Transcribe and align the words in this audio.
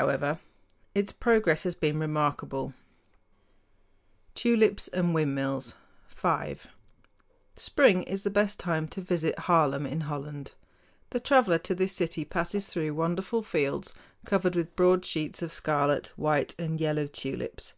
[Illustration: 0.00 0.38
SCENE 0.94 2.00
IN 2.00 2.14
HAARLEM] 2.14 2.36
HOLLAND 2.38 2.72
Tulips 4.34 4.88
and 4.88 5.12
Windmills 5.12 5.74
FIVE 6.08 6.68
Spring 7.54 8.04
is 8.04 8.22
the 8.22 8.30
best 8.30 8.58
time 8.58 8.88
to 8.88 9.02
visit 9.02 9.40
Haarlem 9.40 9.84
in 9.84 10.00
Holland. 10.00 10.52
The 11.10 11.20
traveler 11.20 11.58
to 11.58 11.74
this 11.74 11.92
city 11.94 12.24
passes 12.24 12.70
through 12.70 12.94
wonderful 12.94 13.42
fields 13.42 13.92
covered 14.24 14.56
with 14.56 14.74
broad 14.74 15.04
sheets 15.04 15.42
of 15.42 15.52
scarlet, 15.52 16.14
white, 16.16 16.54
and 16.58 16.80
yellow 16.80 17.06
tulips. 17.06 17.74